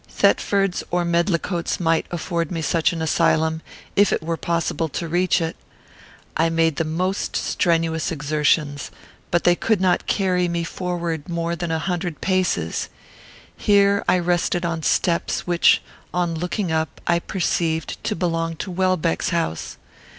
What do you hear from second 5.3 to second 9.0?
it. I made the most strenuous exertions;